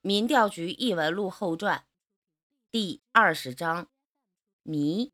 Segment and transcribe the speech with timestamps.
[0.00, 1.84] 民调局异闻录后传
[2.70, 3.88] 第二十章
[4.62, 5.12] 谜。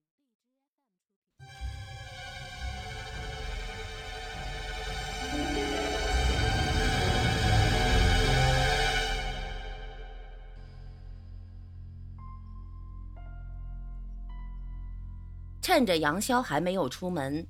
[15.63, 17.47] 趁着杨逍还没有出门，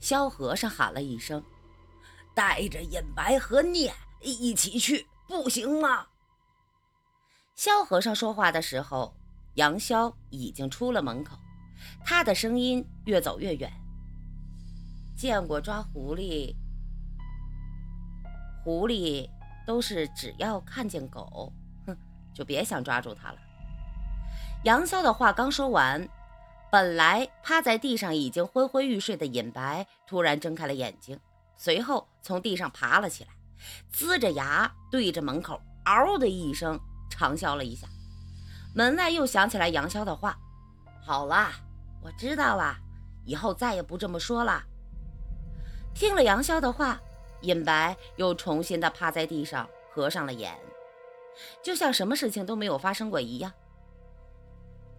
[0.00, 1.44] 萧和尚喊了一声
[2.34, 3.92] ：“带着尹白和聂
[4.22, 6.06] 一起去，不行吗？”
[7.58, 9.12] 萧和尚说话的时候，
[9.54, 11.36] 杨逍已经出了门口，
[12.04, 13.68] 他的声音越走越远。
[15.16, 16.54] 见过抓狐狸，
[18.62, 19.28] 狐狸
[19.66, 21.52] 都是只要看见狗，
[21.84, 21.96] 哼，
[22.32, 23.38] 就别想抓住它了。
[24.62, 26.08] 杨潇的话刚说完。
[26.70, 31.18] 本来趴在地上已经昏昏欲睡的尹白突然睁开了眼睛，
[31.56, 33.30] 随后从地上爬了起来，
[33.92, 37.86] 呲着牙对着门口嗷的一声长啸了一下。
[38.74, 40.38] 门外又响起来杨潇的话
[41.02, 41.52] ：“好啦，
[42.02, 42.76] 我知道了，
[43.24, 44.62] 以后再也不这么说了。”
[45.94, 47.00] 听了杨潇的话，
[47.40, 50.56] 尹白又重新的趴在地上合上了眼，
[51.62, 53.52] 就像什么事情都没有发生过一样。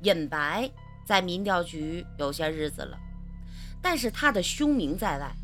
[0.02, 0.70] 尹白。
[1.06, 2.96] 在民调局有些日子了，
[3.82, 5.36] 但是他的凶名在外，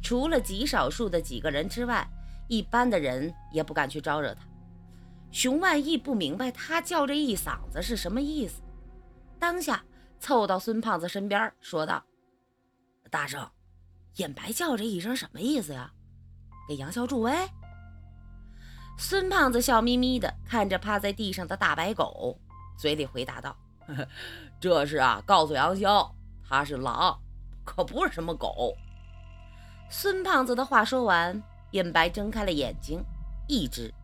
[0.00, 2.08] 除了极少数的几个人之外，
[2.46, 4.42] 一般的人也不敢去招惹他。
[5.30, 8.62] 熊万义不明白他叫这一嗓子是什么意思，
[9.38, 9.84] 当下
[10.18, 12.02] 凑到孙胖子身边说道
[13.10, 13.48] ：“大圣，
[14.16, 15.92] 眼白叫这一声什么意思呀？
[16.68, 17.32] 给杨逍助威？”
[18.98, 22.36] 孙胖子笑眯眯的看着趴在地上的大白狗，
[22.76, 23.56] 嘴里回答道。
[24.60, 26.12] 这是啊，告诉杨逍，
[26.46, 27.16] 他是狼，
[27.64, 28.74] 可不是什么狗。
[29.88, 31.40] 孙胖子的话说完，
[31.70, 33.02] 尹白睁开了眼睛，
[33.46, 33.94] 一只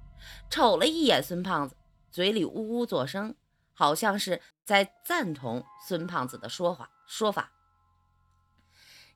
[0.51, 1.77] 瞅了一眼孙胖子，
[2.11, 3.35] 嘴里呜呜作声，
[3.73, 7.51] 好像是在赞同孙胖子的说法说法。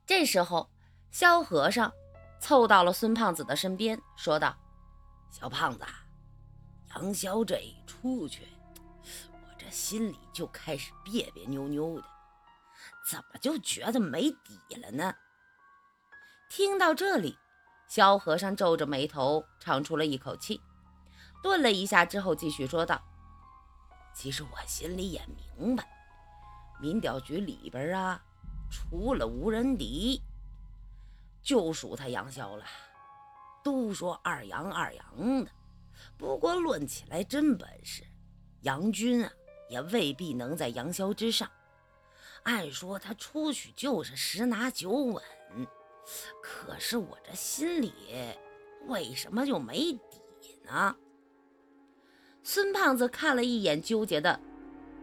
[0.06, 0.70] 这时候，
[1.10, 1.92] 萧和尚
[2.40, 4.56] 凑到了孙胖子的身边，说道
[5.30, 5.84] ：“小胖子，
[6.94, 8.48] 杨逍这一出去。”
[9.32, 12.04] 我这心里就开始别别扭扭的，
[13.10, 15.14] 怎么就觉得没底了呢？
[16.48, 17.36] 听到这里，
[17.86, 20.60] 萧和尚皱着眉头，长出了一口气，
[21.42, 23.02] 顿了一下之后，继续说道
[24.14, 25.20] ：“其实我心里也
[25.56, 25.88] 明白，
[26.80, 28.22] 民调局里边啊，
[28.70, 30.22] 除了吴仁迪，
[31.42, 32.64] 就属他杨潇了。
[33.62, 35.50] 都说二杨二杨的，
[36.16, 38.04] 不过论起来真本事，
[38.62, 39.32] 杨军啊。”
[39.68, 41.46] 也未必能在杨潇之上。
[42.44, 45.22] 按说他出去就是十拿九稳，
[46.42, 47.92] 可是我这心里
[48.86, 50.96] 为什么就没底呢？
[52.50, 54.40] 孙胖子看了一眼纠结的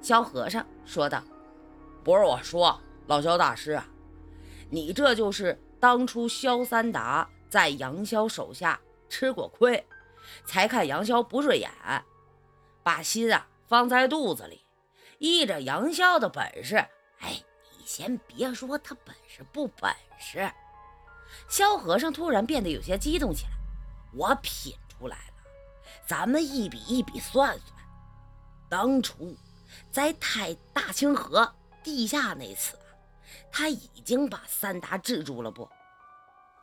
[0.02, 1.24] 萧和尚，说道
[2.04, 3.88] ：“不是我说，老萧大师啊，
[4.72, 9.86] 你这就是当初萧三达在杨逍手下吃过亏，
[10.44, 11.70] 才看杨逍不顺眼，
[12.82, 14.66] 把心啊。”放在肚子里，
[15.20, 16.78] 依着杨逍的本事，
[17.20, 17.44] 哎，
[17.78, 20.52] 你先别说他本事不本事。
[21.48, 23.52] 萧和尚突然变得有些激动起来，
[24.16, 25.35] 我品出来了，
[26.06, 27.78] 咱们一笔一笔算算，
[28.70, 29.36] 当初
[29.92, 32.78] 在太大清河地下那次，
[33.52, 35.70] 他已经把三达制住了不？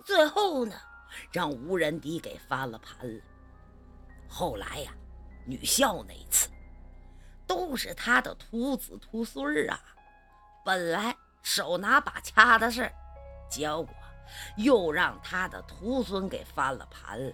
[0.05, 0.75] 最后呢，
[1.31, 3.23] 让吴仁迪给翻了盘了。
[4.29, 4.93] 后来呀，
[5.45, 6.49] 女校那一次。
[7.45, 9.79] 都是他的徒子徒孙啊！
[10.65, 12.91] 本来手拿把掐的事，
[13.51, 13.87] 结果
[14.57, 17.33] 又让他的徒孙给翻了盘了。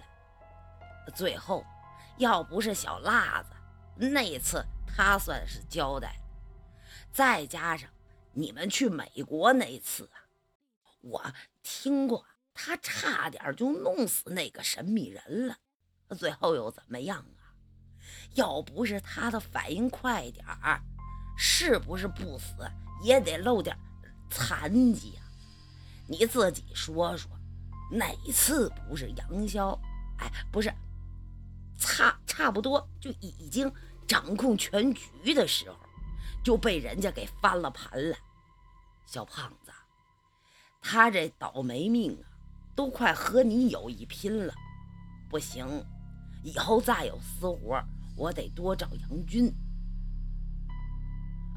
[1.15, 1.63] 最后，
[2.19, 3.49] 要不是小辣子
[3.95, 6.15] 那次，他算是交代。
[7.11, 7.89] 再加上
[8.33, 10.29] 你们去美国那次啊，
[11.01, 15.57] 我听过他差点就弄死那个神秘人了。
[16.17, 17.55] 最后又怎么样啊？
[18.35, 20.81] 要不是他的反应快点儿，
[21.37, 22.53] 是不是不死
[23.01, 23.77] 也得露点
[24.29, 25.23] 残疾啊？
[26.07, 27.31] 你自己说说，
[27.91, 29.77] 哪次不是杨潇？
[30.17, 30.73] 哎，不是，
[32.39, 33.69] 差不多就已经
[34.07, 35.77] 掌控全局的时候，
[36.41, 38.15] 就被人家给翻了盘了。
[39.05, 39.73] 小胖子，
[40.81, 42.23] 他这倒霉命啊，
[42.77, 44.53] 都快和你有一拼了。
[45.29, 45.85] 不行，
[46.41, 47.77] 以后再有私活。
[48.15, 49.53] 我得多找杨军。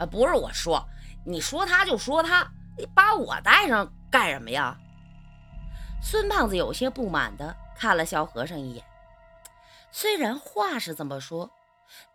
[0.01, 0.85] 啊，不是我说，
[1.25, 4.77] 你说他就说他，你把我带上干什么呀？
[6.03, 8.85] 孙胖子有些不满的看了萧和尚一眼。
[9.93, 11.51] 虽然话是这么说，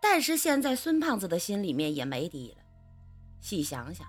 [0.01, 2.63] 但是现在孙胖子的心里面也没底了。
[3.39, 4.05] 细想想，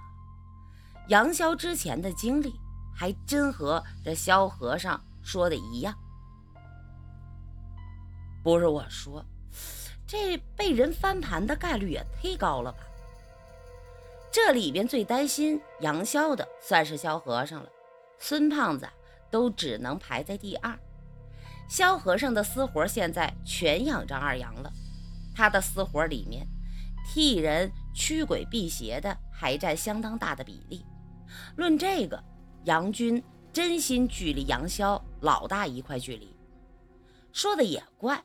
[1.08, 2.52] 杨潇之前的经历
[2.96, 5.94] 还真和这萧和尚说的一样。
[8.42, 9.22] 不是我说，
[10.06, 12.78] 这被人翻盘的概率也忒高了吧？
[14.32, 17.68] 这里边最担心杨潇的算是萧和尚了，
[18.18, 18.88] 孙胖子
[19.30, 20.78] 都只能排在第二。
[21.68, 24.72] 萧和尚的私活现在全仰仗二杨了，
[25.34, 26.46] 他的私活里面
[27.06, 30.84] 替人驱鬼辟邪的还占相当大的比例。
[31.56, 32.24] 论这个，
[32.64, 33.22] 杨军
[33.52, 36.34] 真心距离杨潇老大一块距离。
[37.32, 38.24] 说的也怪，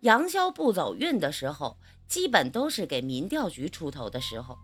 [0.00, 1.78] 杨潇不走运的时候，
[2.08, 4.58] 基本都是给民调局出头的时候。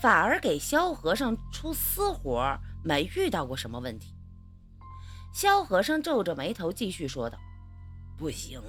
[0.00, 4.14] 反而给萧和尚出私活，没遇到过什么问题。
[5.32, 7.38] 萧和尚皱着眉头继续说道
[8.18, 8.60] ：“不行，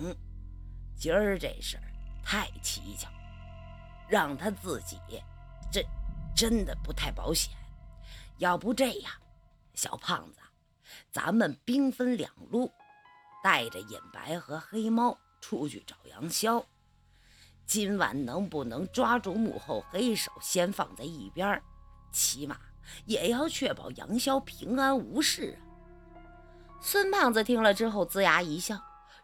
[0.96, 1.84] 今儿这事儿
[2.24, 3.08] 太蹊跷，
[4.08, 4.98] 让他自己，
[5.72, 5.84] 这
[6.36, 7.54] 真的不太保险。
[8.38, 9.12] 要不这样，
[9.74, 10.40] 小胖子，
[11.12, 12.72] 咱们兵分两路，
[13.44, 16.64] 带着尹白和黑猫出去找杨潇。”
[17.66, 21.62] 今晚能不能抓住幕后黑手，先放在一边
[22.12, 22.60] 起码
[23.06, 25.71] 也要确保杨潇平安无事啊！
[26.84, 28.76] 孙胖子听了之后，龇牙一笑，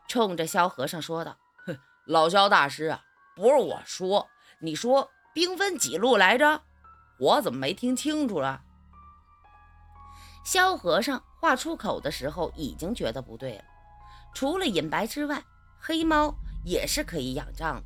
[0.07, 1.75] 冲着萧和尚说道：“哼，
[2.05, 3.01] 老萧大师啊，
[3.35, 4.29] 不是我说，
[4.61, 6.61] 你说兵分几路来着？
[7.19, 8.61] 我怎么没听清楚了？”
[10.45, 13.63] 萧和尚话出口的时候，已经觉得不对了。
[14.35, 15.43] 除了尹白之外，
[15.79, 17.83] 黑猫也是可以仰仗的。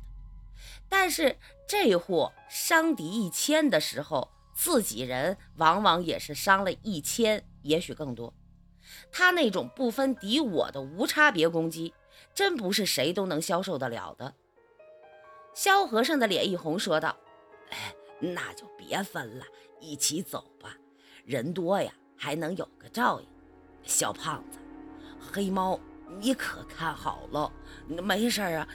[0.86, 8.34] 但是这货伤敌一千的时候，自己人往往也是伤了一千，也许更多。
[9.10, 11.92] 他那种不分敌我的无差别攻击，
[12.34, 14.34] 真不是谁都能消受得了的。
[15.54, 17.16] 萧和尚的脸一红，说道
[17.70, 19.44] ：“哎，那就别分了，
[19.80, 20.76] 一起走吧。
[21.24, 23.26] 人多呀，还能有个照应。
[23.84, 24.58] 小胖子，
[25.20, 25.78] 黑猫，
[26.18, 27.52] 你可看好了，
[27.86, 28.68] 没事啊。”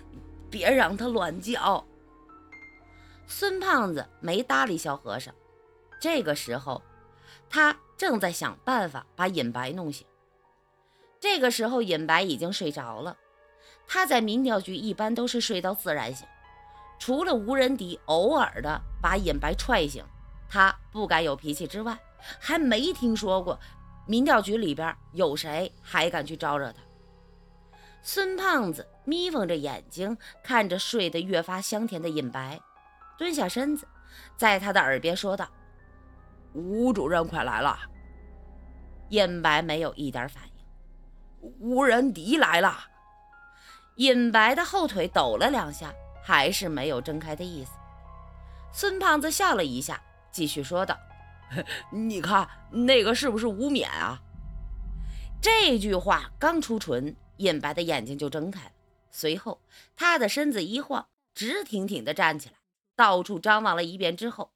[0.50, 1.86] 别让他乱叫。
[3.28, 5.36] 孙胖子没搭理小和尚。
[6.00, 6.82] 这个时候，
[7.50, 10.06] 他正在想办法把尹白弄醒。
[11.20, 13.18] 这个时候，尹白已经睡着了。
[13.88, 16.28] 他在民调局一般都是睡到自然醒，
[17.00, 20.06] 除了吴仁迪偶尔的把尹白踹醒，
[20.48, 21.98] 他不敢有脾气之外，
[22.40, 23.60] 还没听说过
[24.06, 26.82] 民调局里边有谁还敢去招惹他。
[28.04, 32.60] 孙胖子眯缝着眼睛看着睡得越发香甜的尹白，
[33.18, 33.88] 蹲下身子，
[34.38, 35.50] 在他的耳边说道
[36.58, 37.78] ：“吴主任快来了。”
[39.10, 41.54] 尹白没有一点反应。
[41.60, 42.78] 吴仁迪来了。
[43.96, 45.94] 尹白的后腿抖了两下，
[46.24, 47.72] 还是没有睁开的意思。
[48.74, 50.02] 孙胖子笑了一下，
[50.32, 50.98] 继续说道
[51.92, 54.22] ：“你看那个是不是吴冕啊？”
[55.42, 57.16] 这句话刚出唇。
[57.38, 58.72] 尹白的眼睛就睁开了，
[59.12, 59.62] 随后
[59.96, 62.56] 他的身子一晃，直挺挺地站起来，
[62.96, 64.50] 到处张望了一遍之后，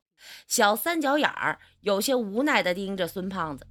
[0.47, 3.67] 小三角眼儿有些无奈地盯着孙胖子。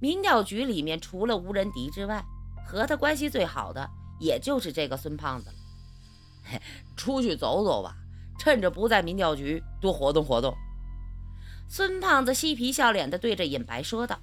[0.00, 2.24] 民调局里面除了吴仁迪之外，
[2.66, 3.88] 和他关系最好的
[4.20, 6.60] 也就是这个孙胖子了。
[6.96, 7.96] 出去走走吧，
[8.38, 10.56] 趁着不在民调局多活动活动。
[11.68, 14.18] 孙胖子嬉皮笑脸地对着尹白说道：“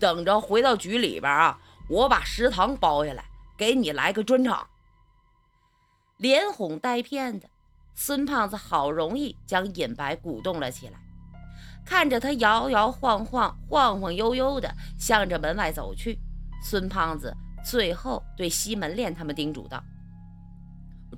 [0.00, 3.24] 等着回到局里边啊。”我把食堂包下来，
[3.56, 4.68] 给你来个专场。
[6.18, 7.48] 连哄带骗的，
[8.00, 11.00] 孙胖子好容易将尹白鼓动了起来。
[11.84, 16.16] 看着他摇摇晃晃、晃晃悠悠的向着门外走去，
[16.62, 19.82] 孙胖子最后对西门烈他们叮嘱道：“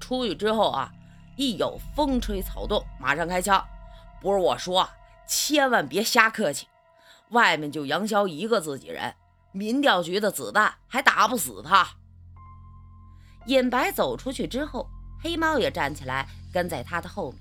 [0.00, 0.90] 出去之后啊，
[1.36, 3.62] 一有风吹草动，马上开枪。
[4.22, 4.88] 不是我说，
[5.28, 6.66] 千万别瞎客气。
[7.28, 9.14] 外面就杨潇一个自己人。”
[9.52, 11.86] 民调局的子弹还打不死他。
[13.44, 14.88] 尹白走出去之后，
[15.22, 17.40] 黑猫也站起来跟在他的后面。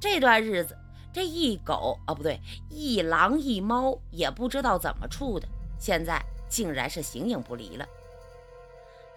[0.00, 0.76] 这段日子，
[1.12, 7.86] 这一狗啊，不对，一狼一猫也不知道怎么处的，现在竟然是形影不离了。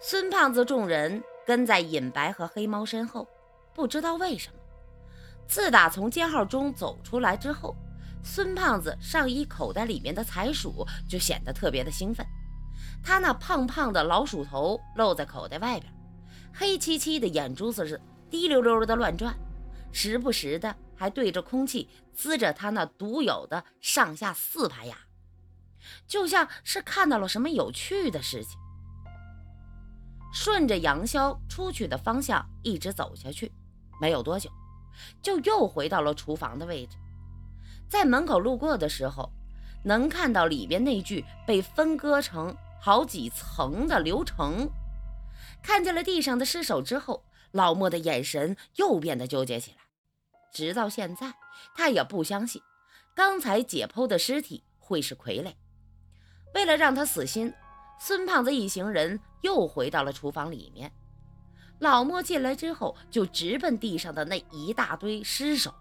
[0.00, 3.26] 孙胖子众人跟在尹白和黑猫身后，
[3.74, 4.58] 不知道为什么，
[5.46, 7.74] 自打从监号中走出来之后。
[8.20, 12.26] 孙胖子上衣口袋里面的财鼠就显得特别的兴奋，
[13.02, 15.90] 他那胖胖的老鼠头露在口袋外边，
[16.58, 19.32] 黑漆漆的眼珠子是滴溜溜的乱转，
[19.92, 24.98] 时不时的还对着空气呲着他那独有的上下四排牙，
[26.08, 28.58] 就像是看到了什么有趣的事情。
[30.32, 33.52] 顺着杨潇出去的方向一直走下去，
[34.00, 34.50] 没有多久，
[35.22, 36.96] 就又回到了厨房的位置。
[37.88, 39.30] 在门口路过的时候，
[39.84, 44.68] 能看到里面那具被分割成好几层的流程。
[45.62, 49.78] 看见了地上的尸首之后，老莫的眼神又变得纠结起来。
[50.52, 51.34] 直到现在，
[51.74, 52.60] 他也不相信
[53.14, 55.54] 刚才解剖的尸体会是傀儡。
[56.54, 57.52] 为了让他死心，
[58.00, 60.90] 孙胖子一行人又回到了厨房里面。
[61.78, 65.74] 老莫进来之后，就直奔地上的那一大堆尸首。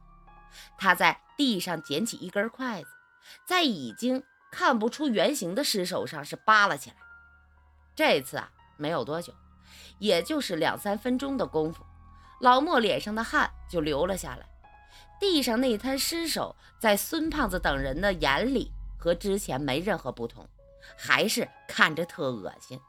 [0.78, 2.90] 他在地上捡起一根筷子，
[3.46, 6.98] 在已经看不出原形的尸首上是扒了起来。
[7.96, 9.34] 这次啊，没有多久，
[10.00, 11.84] 也就是两三分钟的功夫，
[12.42, 14.48] 老莫脸上的汗就流了下来。
[15.20, 20.48] 地上那滩尸首，在孙胖子等人的眼里和之前没任何不同，
[20.96, 22.80] 还是看着特恶心。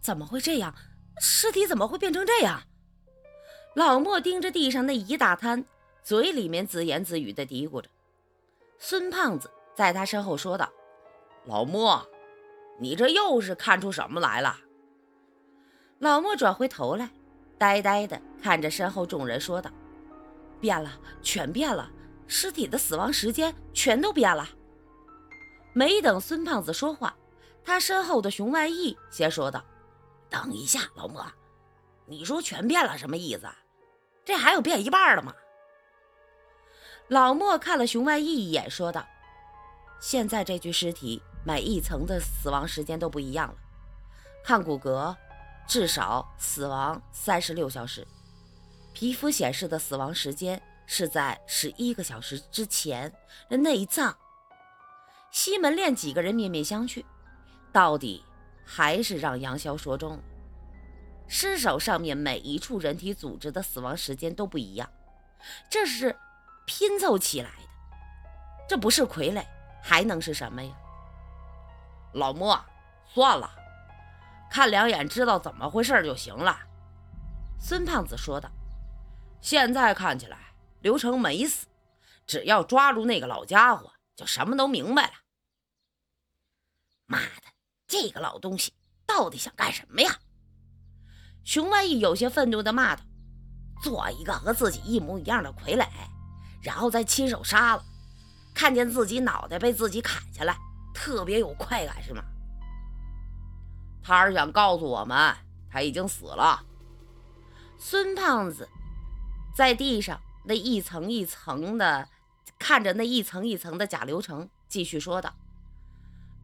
[0.00, 0.74] 怎么会这样？
[1.18, 2.62] 尸体怎么会变成这样？
[3.74, 5.64] 老莫盯着地上那一大滩，
[6.02, 7.88] 嘴里面自言自语地嘀咕着。
[8.78, 10.70] 孙胖子在他身后说道
[11.46, 12.06] ：“老莫，
[12.78, 14.58] 你这又是看出什么来了？”
[16.02, 17.08] 老莫转回头来，
[17.56, 19.70] 呆呆地看着身后众人说道
[20.58, 21.88] ：“变了，全变了，
[22.26, 24.48] 尸体的死亡时间全都变了。”
[25.72, 27.14] 没等孙胖子说话，
[27.64, 29.64] 他身后的熊万义先说道。
[30.28, 31.24] 等一下，老莫，
[32.06, 33.46] 你说全变了什么意思？
[34.24, 35.32] 这还有变一半的吗？
[37.06, 39.06] 老莫看了熊万义一眼，说道
[40.02, 43.54] ：“现在这具尸体每一层的死亡时间都不一样了。
[44.42, 45.14] 看骨骼，
[45.72, 48.02] 至少死亡三十六小时；
[48.92, 53.10] 皮肤显示的死亡时间是在十一个小时之前。
[53.48, 54.14] 内脏……”
[55.32, 57.02] 西门链几个人面面相觑，
[57.72, 58.22] 到底？
[58.66, 60.22] 还是让杨潇说中了。
[61.26, 64.86] 尸首上面每一处人体组织的死亡时间都不一样，
[65.70, 66.14] 这是
[66.66, 67.96] 拼凑起来的。
[68.68, 69.42] 这不是傀儡，
[69.82, 70.74] 还能是什么呀？
[72.12, 72.62] 老莫，
[73.14, 73.50] 算了，
[74.52, 76.60] 看两眼知道怎么回事就行了。
[77.58, 78.50] 孙胖子说道
[79.40, 81.66] ：“现在看起来，刘成没死，
[82.26, 85.12] 只要抓住那个老家伙，就什么都明白了。”
[87.08, 87.48] 妈的！
[87.86, 88.74] 这个老东西
[89.06, 90.18] 到底想干什么呀？
[91.44, 93.02] 熊万义有些愤怒地骂道
[93.82, 95.88] ：“做一个和自己一模一样的傀儡，
[96.62, 97.82] 然后再亲手杀了，
[98.54, 100.54] 看见自己脑袋被自己砍下来，
[100.92, 102.22] 特别有快感是吗？”
[104.02, 105.34] 他是想告诉我们
[105.70, 106.64] 他已经死了。
[107.78, 108.68] 孙胖子
[109.54, 112.08] 在地上那一层一层的
[112.58, 115.32] 看着那一层一层的假流程，继续说道：“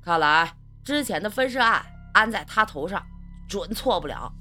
[0.03, 1.85] 看来。”之前的分尸案
[2.15, 3.05] 安在他头上，
[3.47, 4.33] 准错不了。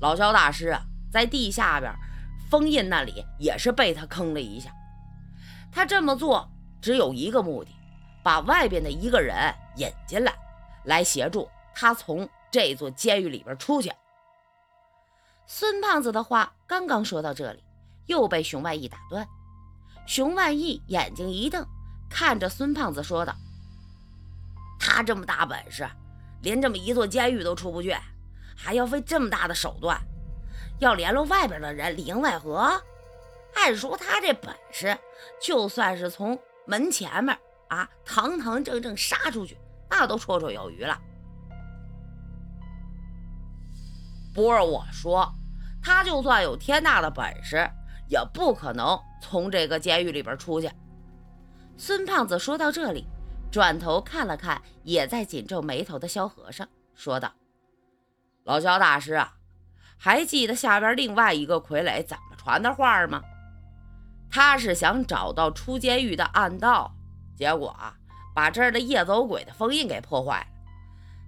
[0.00, 1.92] 老肖大师啊，在地下边
[2.48, 4.70] 封印那里也是被他坑了一下。
[5.72, 6.48] 他这么做
[6.80, 7.74] 只有一个目的，
[8.22, 10.32] 把外边的一个人引进来，
[10.84, 13.92] 来协助他从这座监狱里边出去。
[15.46, 17.62] 孙胖子的话刚刚说到这里，
[18.06, 19.26] 又被熊万义打断。
[20.06, 21.66] 熊万义眼睛一瞪，
[22.08, 23.34] 看着孙胖子说道。
[24.78, 25.88] 他这么大本事，
[26.42, 27.96] 连这么一座监狱都出不去，
[28.56, 29.98] 还要费这么大的手段，
[30.78, 32.82] 要联络外边的人里应外合。
[33.54, 34.96] 按说他这本事，
[35.40, 37.38] 就算是从门前面
[37.68, 39.56] 啊堂堂正正杀出去，
[39.88, 41.00] 那都绰绰有余了。
[44.34, 45.32] 不是我说，
[45.80, 47.70] 他就算有天大的本事，
[48.08, 50.70] 也不可能从这个监狱里边出去。
[51.76, 53.06] 孙胖子说到这里。
[53.52, 57.32] 转头看了看也在紧皱眉头的萧和尚，说道
[58.42, 59.34] ：“老萧大师啊，
[59.96, 63.22] 还记得下边另外一个傀儡怎么传的话吗？
[64.28, 66.92] 他是想找到出监狱的暗道，
[67.36, 67.94] 结果啊，
[68.34, 70.46] 把这儿的夜走鬼的封印给破坏了。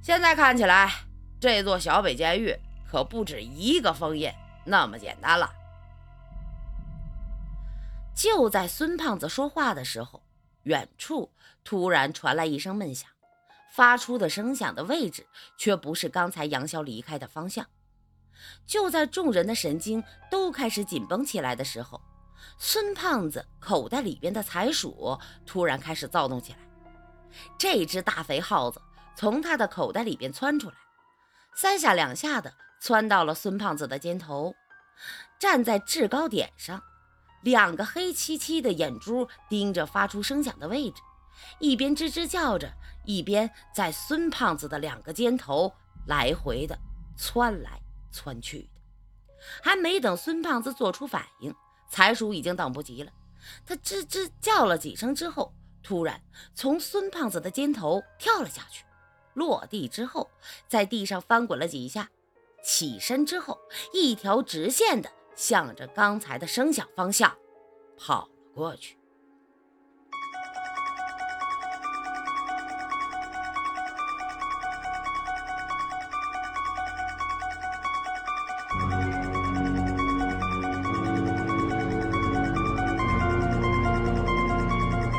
[0.03, 0.93] 现在看起来，
[1.39, 2.53] 这座小北监狱
[2.91, 4.31] 可不止一个封印
[4.65, 5.53] 那么简单了。”
[8.15, 10.23] 就在孙胖子说话的时候。
[10.67, 11.31] 远处
[11.63, 13.09] 突然传来一声闷响，
[13.71, 15.25] 发出的声响的位置
[15.57, 17.65] 却不是刚才杨潇离开的方向。
[18.67, 22.03] 就在众人的神经都开始紧绷起来的时候，
[22.59, 25.17] 孙胖子口袋里边的财鼠
[25.47, 26.59] 突然开始躁动起来。
[27.57, 28.83] 这只大肥耗子
[29.15, 30.75] 从他的口袋里边窜出来，
[31.55, 32.53] 三下两下的
[32.87, 34.55] 窜到了孙胖子的肩头，
[35.41, 36.81] 站在制高点上，
[37.43, 41.03] 两个黑漆漆的眼珠盯着发出声响的位置，
[41.59, 42.73] 一边吱吱叫着，
[43.05, 45.75] 一边在孙胖子的两个肩头
[46.07, 46.79] 来回的
[47.17, 48.69] 窜来窜去的。
[49.61, 51.53] 还没等孙胖子做出反应，
[51.91, 53.11] 财鼠已经等不及了，
[53.67, 55.53] 他吱吱叫了几声之后，
[55.83, 56.23] 突然
[56.55, 58.85] 从孙胖子的肩头跳了下去。
[59.35, 60.31] 落地之后，
[60.69, 62.09] 在地上翻滚了几下，
[62.63, 63.59] 起身之后
[63.93, 67.37] 一条直线的向着刚才的声响方向
[67.97, 68.96] 跑了过去。